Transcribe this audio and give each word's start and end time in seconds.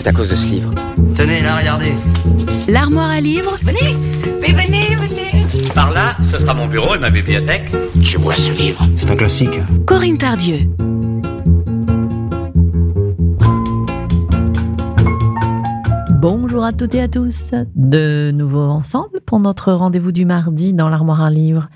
C'est 0.00 0.08
à 0.08 0.12
cause 0.12 0.30
de 0.30 0.34
ce 0.34 0.46
livre. 0.46 0.70
Tenez, 1.14 1.42
là, 1.42 1.58
regardez. 1.58 1.92
L'armoire 2.68 3.10
à 3.10 3.20
livres 3.20 3.58
Venez, 3.62 3.94
mais 4.40 4.48
venez, 4.48 4.96
venez. 4.96 5.44
Par 5.74 5.92
là, 5.92 6.16
ce 6.22 6.38
sera 6.38 6.54
mon 6.54 6.68
bureau 6.68 6.94
et 6.94 6.98
ma 6.98 7.10
bibliothèque. 7.10 7.70
Tu 8.02 8.16
vois 8.16 8.34
ce 8.34 8.50
livre 8.50 8.80
C'est 8.96 9.10
un 9.10 9.16
classique. 9.16 9.60
Corinne 9.84 10.16
Tardieu. 10.16 10.60
Bonjour 16.12 16.64
à 16.64 16.72
toutes 16.72 16.94
et 16.94 17.02
à 17.02 17.08
tous, 17.08 17.52
de 17.76 18.30
nouveau 18.34 18.62
ensemble 18.62 19.20
pour 19.26 19.38
notre 19.38 19.70
rendez-vous 19.70 20.12
du 20.12 20.24
mardi 20.24 20.72
dans 20.72 20.88
l'armoire 20.88 21.20
à 21.20 21.28
livres. 21.28 21.68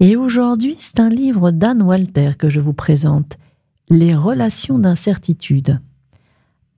Et 0.00 0.14
aujourd'hui, 0.16 0.76
c'est 0.78 1.00
un 1.00 1.08
livre 1.08 1.52
d'Anne 1.52 1.80
Walter 1.80 2.32
que 2.38 2.50
je 2.50 2.60
vous 2.60 2.74
présente, 2.74 3.38
Les 3.88 4.14
relations 4.14 4.78
d'incertitude. 4.78 5.80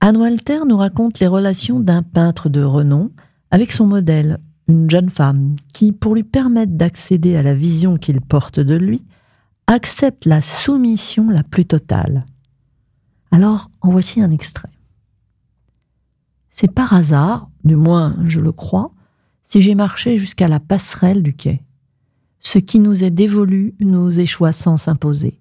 Anne 0.01 0.17
Walter 0.17 0.59
nous 0.65 0.77
raconte 0.77 1.19
les 1.19 1.27
relations 1.27 1.79
d'un 1.79 2.03
peintre 2.03 2.47
de 2.47 2.63
renom 2.63 3.11
avec 3.51 3.71
son 3.71 3.85
modèle, 3.85 4.39
une 4.67 4.89
jeune 4.89 5.09
femme, 5.09 5.55
qui, 5.73 5.91
pour 5.91 6.15
lui 6.15 6.23
permettre 6.23 6.73
d'accéder 6.73 7.35
à 7.35 7.41
la 7.41 7.53
vision 7.53 7.97
qu'il 7.97 8.21
porte 8.21 8.59
de 8.61 8.75
lui, 8.75 9.03
accepte 9.67 10.25
la 10.25 10.41
soumission 10.41 11.29
la 11.29 11.43
plus 11.43 11.65
totale. 11.65 12.25
Alors, 13.31 13.69
en 13.81 13.91
voici 13.91 14.21
un 14.21 14.31
extrait. 14.31 14.71
C'est 16.49 16.73
par 16.73 16.93
hasard, 16.93 17.49
du 17.63 17.75
moins 17.75 18.15
je 18.25 18.39
le 18.39 18.51
crois, 18.51 18.91
si 19.43 19.61
j'ai 19.61 19.75
marché 19.75 20.17
jusqu'à 20.17 20.47
la 20.47 20.59
passerelle 20.59 21.23
du 21.23 21.33
quai. 21.33 21.61
Ce 22.39 22.57
qui 22.57 22.79
nous 22.79 23.03
est 23.03 23.11
dévolu 23.11 23.75
nous 23.79 24.19
échoua 24.19 24.53
sans 24.53 24.77
s'imposer. 24.77 25.39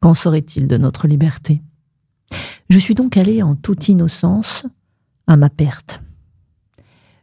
Qu'en 0.00 0.14
serait-il 0.14 0.68
de 0.68 0.76
notre 0.76 1.08
liberté? 1.08 1.62
Je 2.68 2.78
suis 2.78 2.94
donc 2.94 3.16
allé 3.16 3.42
en 3.42 3.56
toute 3.56 3.88
innocence 3.88 4.66
à 5.26 5.36
ma 5.36 5.50
perte. 5.50 6.00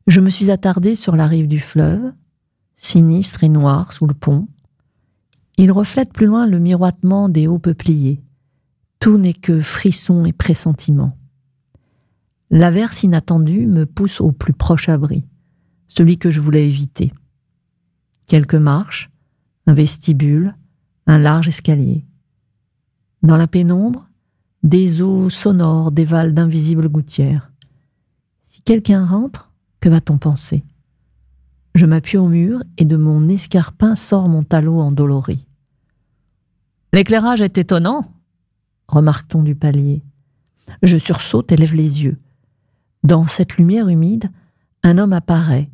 Je 0.08 0.22
me 0.22 0.30
suis 0.30 0.52
attardé 0.52 0.96
sur 0.96 1.16
la 1.16 1.28
rive 1.28 1.48
du 1.48 1.60
fleuve, 1.60 2.14
sinistre 2.76 3.44
et 3.44 3.50
noir 3.50 3.94
sous 3.94 4.08
le 4.08 4.14
pont. 4.14 4.48
Il 5.58 5.72
reflète 5.72 6.14
plus 6.14 6.28
loin 6.28 6.48
le 6.48 6.60
miroitement 6.60 7.30
des 7.30 7.48
hauts 7.48 7.60
peupliers. 7.60 8.22
Tout 9.00 9.18
n'est 9.18 9.34
que 9.34 9.62
frisson 9.62 10.26
et 10.26 10.34
pressentiment. 10.34 11.18
L'averse 12.50 13.04
inattendue 13.04 13.68
me 13.68 13.86
pousse 13.86 14.22
au 14.22 14.32
plus 14.32 14.54
proche 14.54 14.88
abri, 14.88 15.26
celui 15.88 16.18
que 16.18 16.32
je 16.32 16.40
voulais 16.40 16.68
éviter. 16.68 17.14
Quelques 18.28 18.56
marches, 18.56 19.10
un 19.66 19.74
vestibule, 19.74 20.56
un 21.06 21.20
large 21.20 21.48
escalier. 21.50 22.06
Dans 23.24 23.38
la 23.38 23.48
pénombre, 23.48 24.07
des 24.68 25.02
eaux 25.02 25.30
sonores 25.30 25.94
dévalent 25.94 26.34
d'invisibles 26.34 26.90
gouttières. 26.90 27.54
Si 28.46 28.62
quelqu'un 28.64 29.06
rentre, 29.06 29.50
que 29.80 29.88
va-t-on 29.88 30.18
penser? 30.18 30.62
Je 31.74 31.86
m'appuie 31.86 32.18
au 32.18 32.28
mur 32.28 32.62
et 32.78 32.84
de 32.84 32.98
mon 32.98 33.30
escarpin 33.30 33.96
sort 33.96 34.28
mon 34.28 34.44
talot 34.44 34.82
endolori. 34.82 35.48
L'éclairage 36.92 37.42
est 37.42 37.58
étonnant, 37.58 38.12
remarque-t-on 38.90 39.42
du 39.42 39.56
palier. 39.56 40.04
Je 40.84 40.98
sursaute 40.98 41.54
et 41.54 41.56
lève 41.56 41.76
les 41.76 42.04
yeux. 42.04 42.18
Dans 43.04 43.26
cette 43.26 43.56
lumière 43.56 43.88
humide, 43.88 44.30
un 44.84 44.98
homme 44.98 45.14
apparaît, 45.14 45.70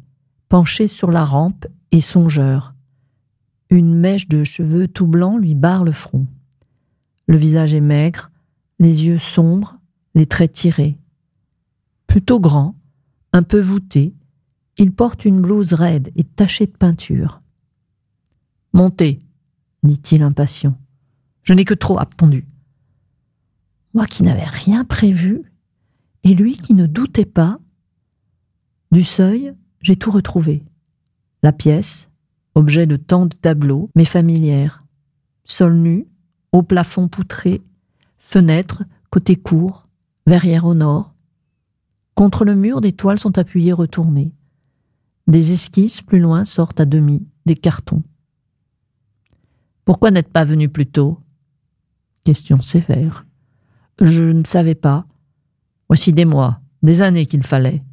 penché 0.49 0.87
sur 0.87 1.09
la 1.09 1.25
rampe 1.25 1.65
et 1.91 2.01
songeur. 2.01 2.75
Une 3.71 3.95
mèche 3.95 4.27
de 4.27 4.43
cheveux 4.43 4.87
tout 4.87 5.07
blancs 5.07 5.41
lui 5.41 5.55
barre 5.55 5.83
le 5.83 5.91
front. 5.93 6.27
Le 7.25 7.37
visage 7.37 7.73
est 7.73 7.81
maigre, 7.81 8.29
les 8.79 9.05
yeux 9.05 9.19
sombres, 9.19 9.79
les 10.15 10.25
traits 10.25 10.53
tirés. 10.53 10.97
Plutôt 12.07 12.39
grand, 12.39 12.75
un 13.31 13.43
peu 13.43 13.59
voûté, 13.59 14.13
il 14.77 14.91
porte 14.91 15.25
une 15.25 15.41
blouse 15.41 15.73
raide 15.73 16.11
et 16.15 16.23
tachée 16.23 16.65
de 16.65 16.71
peinture. 16.71 17.41
Montez, 18.73 19.21
dit-il 19.83 20.23
impatient. 20.23 20.77
Je 21.43 21.53
n'ai 21.53 21.65
que 21.65 21.73
trop 21.73 21.99
attendu. 21.99 22.47
Moi 23.93 24.05
qui 24.05 24.23
n'avais 24.23 24.45
rien 24.45 24.83
prévu, 24.83 25.43
et 26.23 26.33
lui 26.33 26.57
qui 26.57 26.73
ne 26.73 26.87
doutait 26.87 27.25
pas, 27.25 27.59
du 28.91 29.03
seuil, 29.03 29.53
j'ai 29.81 29.95
tout 29.95 30.11
retrouvé. 30.11 30.63
La 31.43 31.51
pièce, 31.51 32.09
objet 32.55 32.87
de 32.87 32.95
tant 32.95 33.25
de 33.25 33.35
tableaux, 33.35 33.89
mais 33.95 34.05
familière. 34.05 34.83
Sol 35.45 35.75
nu, 35.75 36.07
haut 36.51 36.63
plafond 36.63 37.07
poutré, 37.07 37.61
fenêtre, 38.23 38.83
côté 39.11 39.35
court, 39.35 39.87
verrière 40.25 40.65
au 40.65 40.73
nord. 40.73 41.13
Contre 42.15 42.45
le 42.45 42.55
mur, 42.55 42.81
des 42.81 42.93
toiles 42.93 43.19
sont 43.19 43.37
appuyées 43.37 43.73
retournées. 43.73 44.33
Des 45.27 45.51
esquisses 45.51 46.01
plus 46.01 46.19
loin 46.19 46.45
sortent 46.45 46.79
à 46.79 46.85
demi, 46.85 47.27
des 47.45 47.55
cartons. 47.55 48.01
Pourquoi 49.85 50.09
n'êtes 50.09 50.31
pas 50.31 50.45
venu 50.45 50.69
plus 50.69 50.87
tôt? 50.87 51.19
Question 52.23 52.61
sévère. 52.61 53.25
Je 54.01 54.23
ne 54.23 54.45
savais 54.45 54.75
pas. 54.75 55.05
Voici 55.89 56.13
des 56.13 56.25
mois, 56.25 56.59
des 56.81 57.01
années 57.01 57.25
qu'il 57.25 57.43
fallait. 57.43 57.83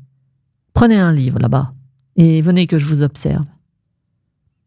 Prenez 0.73 0.97
un 0.97 1.13
livre 1.13 1.39
là-bas 1.39 1.75
et 2.17 2.41
venez 2.41 2.67
que 2.67 2.79
je 2.79 2.95
vous 2.95 3.03
observe. 3.03 3.47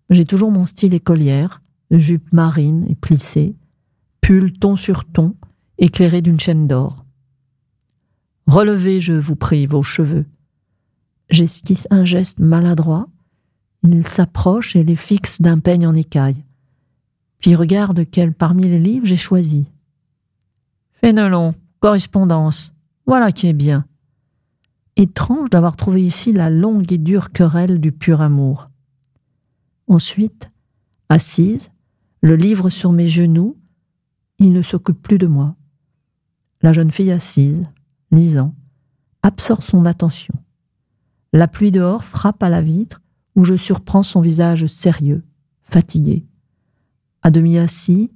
J'ai 0.10 0.26
toujours 0.26 0.52
mon 0.52 0.66
style 0.66 0.94
écolière, 0.94 1.62
jupe 1.90 2.32
marine 2.32 2.86
et 2.90 2.96
plissée, 2.96 3.56
pull 4.22 4.54
ton 4.54 4.76
sur 4.76 5.06
ton, 5.06 5.36
éclairé 5.84 6.22
d'une 6.22 6.40
chaîne 6.40 6.66
d'or. 6.66 7.04
Relevez, 8.48 9.02
je 9.02 9.14
vous 9.14 9.36
prie, 9.36 9.66
vos 9.66 9.84
cheveux. 9.84 10.26
J'esquisse 11.30 11.88
un 11.92 12.06
geste 12.06 12.40
maladroit. 12.40 13.08
Il 13.84 14.08
s'approche 14.08 14.78
et 14.78 14.84
les 14.86 14.96
fixe 14.96 15.42
d'un 15.42 15.60
peigne 15.60 15.86
en 15.86 15.94
écaille. 15.94 16.42
Puis 17.40 17.56
regarde 17.56 18.06
quel 18.10 18.34
parmi 18.34 18.70
les 18.70 18.80
livres 18.80 19.06
j'ai 19.06 19.18
choisi. 19.18 19.66
Fénelon, 20.94 21.54
correspondance, 21.82 22.74
voilà 23.06 23.34
qui 23.34 23.48
est 23.48 23.54
bien. 23.54 23.86
Étrange 24.96 25.50
d'avoir 25.50 25.76
trouvé 25.76 26.06
ici 26.06 26.32
la 26.32 26.50
longue 26.50 26.94
et 26.94 26.98
dure 26.98 27.32
querelle 27.32 27.82
du 27.82 27.92
pur 27.92 28.22
amour. 28.22 28.70
Ensuite, 29.88 30.48
assise, 31.10 31.72
le 32.22 32.38
livre 32.38 32.70
sur 32.70 32.94
mes 32.94 33.10
genoux, 33.10 33.58
il 34.40 34.54
ne 34.54 34.62
s'occupe 34.62 35.02
plus 35.02 35.18
de 35.18 35.28
moi. 35.28 35.58
La 36.64 36.74
jeune 36.74 36.92
fille 36.92 37.12
assise, 37.12 37.64
lisant, 38.12 38.56
absorbe 39.22 39.62
son 39.62 39.86
attention. 39.86 40.34
La 41.34 41.48
pluie 41.48 41.72
dehors 41.72 42.04
frappe 42.04 42.42
à 42.42 42.50
la 42.50 42.62
vitre 42.62 43.02
où 43.36 43.44
je 43.44 43.56
surprends 43.56 44.04
son 44.04 44.22
visage 44.22 44.66
sérieux, 44.68 45.24
fatigué. 45.62 46.26
À 47.22 47.32
demi 47.32 47.58
assis, 47.58 48.12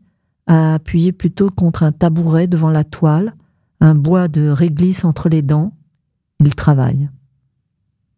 appuyé 0.48 1.12
plutôt 1.12 1.50
contre 1.50 1.84
un 1.84 1.92
tabouret 1.92 2.48
devant 2.48 2.70
la 2.70 2.84
toile, 2.84 3.36
un 3.82 3.96
bois 3.96 4.28
de 4.28 4.48
réglisse 4.48 5.04
entre 5.04 5.30
les 5.30 5.42
dents, 5.42 5.74
il 6.40 6.56
travaille. 6.56 7.10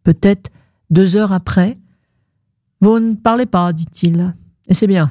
Peut-être 0.04 0.50
deux 0.90 1.16
heures 1.16 1.32
après, 1.32 1.78
Vous 2.82 2.98
ne 2.98 3.14
parlez 3.14 3.44
pas, 3.44 3.74
dit-il, 3.74 4.34
et 4.66 4.72
c'est 4.72 4.86
bien. 4.86 5.10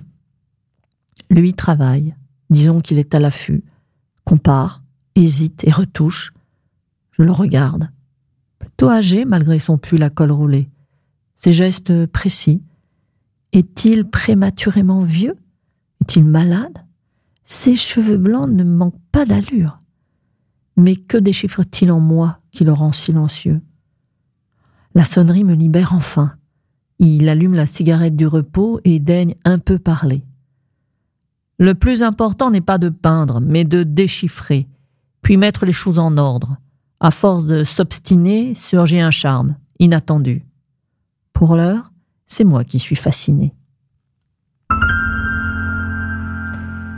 Lui 1.30 1.54
travaille, 1.54 2.16
disons 2.50 2.82
qu'il 2.82 2.98
est 2.98 3.14
à 3.14 3.20
l'affût, 3.20 3.64
compare, 4.26 4.82
hésite 5.24 5.64
et 5.68 5.72
retouche. 5.72 6.34
Je 7.12 7.24
le 7.24 7.32
regarde. 7.32 7.90
Plutôt 8.60 8.90
âgé 8.90 9.26
malgré 9.26 9.60
son 9.60 9.78
pull 9.78 10.04
à 10.04 10.10
col 10.10 10.32
roulé. 10.32 10.70
Ses 11.36 11.54
gestes 11.54 12.06
précis. 12.08 12.62
Est-il 13.52 14.06
prématurément 14.06 15.02
vieux? 15.02 15.36
Est-il 16.02 16.26
malade? 16.26 16.78
Ses 17.44 17.76
cheveux 17.76 18.18
blancs 18.18 18.50
ne 18.50 18.64
manquent 18.64 19.02
pas 19.12 19.26
d'allure. 19.26 19.80
Mais 20.78 20.96
que 20.96 21.18
déchiffre-t-il 21.18 21.92
en 21.92 22.00
moi 22.00 22.40
qui 22.52 22.64
le 22.64 22.72
rend 22.72 22.92
silencieux? 22.92 23.62
La 24.96 25.04
sonnerie 25.04 25.44
me 25.44 25.56
libère 25.56 25.94
enfin. 25.94 26.34
Il 27.00 27.30
allume 27.30 27.54
la 27.54 27.66
cigarette 27.66 28.16
du 28.16 28.28
repos 28.28 28.80
et 28.84 29.00
daigne 29.00 29.36
un 29.46 29.60
peu 29.60 29.80
parler. 29.80 30.24
Le 31.58 31.76
plus 31.76 32.04
important 32.04 32.52
n'est 32.52 32.62
pas 32.62 32.78
de 32.78 32.90
peindre, 32.90 33.42
mais 33.42 33.66
de 33.66 33.84
déchiffrer, 33.84 34.68
puis 35.22 35.38
mettre 35.38 35.66
les 35.66 35.74
choses 35.74 36.00
en 36.00 36.18
ordre. 36.18 36.58
À 37.00 37.12
force 37.12 37.46
de 37.46 37.64
s'obstiner, 37.64 38.54
surgit 38.56 39.00
un 39.00 39.12
charme, 39.12 39.56
inattendu. 39.80 40.46
Pour 41.34 41.56
l'heure, 41.56 41.92
c'est 42.26 42.44
moi 42.44 42.64
qui 42.64 42.80
suis 42.80 42.96
fasciné. 42.96 43.54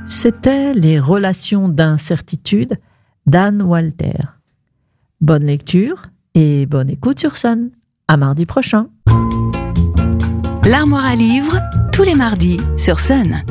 C'était 0.06 0.74
Les 0.74 1.00
relations 1.00 1.70
d'incertitude 1.70 2.78
d'Anne 3.26 3.62
Walter. 3.62 4.18
Bonne 5.22 5.46
lecture 5.46 6.08
et 6.34 6.66
bonne 6.66 6.90
écoute 6.90 7.20
sur 7.20 7.38
Sun. 7.38 7.70
À 8.08 8.18
mardi 8.18 8.46
prochain. 8.46 8.88
L'armoire 10.66 11.06
à 11.06 11.16
livres, 11.16 11.58
tous 11.94 12.04
les 12.04 12.16
mardis 12.16 12.58
sur 12.78 13.00
Sun. 13.00 13.44